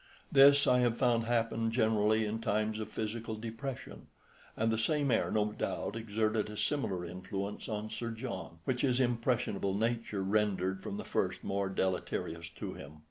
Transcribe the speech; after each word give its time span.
This 0.31 0.65
I 0.65 0.79
have 0.79 0.97
found 0.97 1.25
happen 1.25 1.69
generally 1.69 2.25
in 2.25 2.41
times 2.41 2.79
of 2.79 2.89
physical 2.91 3.35
depression, 3.35 4.07
and 4.57 4.71
the 4.71 4.77
same 4.79 5.11
air 5.11 5.29
no 5.29 5.51
doubt 5.51 5.95
exerted 5.95 6.49
a 6.49 6.57
similar 6.57 7.05
influence 7.05 7.69
on 7.69 7.91
Sir 7.91 8.09
John, 8.09 8.57
which 8.65 8.81
his 8.81 8.99
impressionable 8.99 9.75
nature 9.75 10.23
rendered 10.23 10.81
from 10.81 10.97
the 10.97 11.05
first 11.05 11.43
more 11.43 11.69
deleterious 11.69 12.49
to 12.55 12.73
him. 12.73 12.93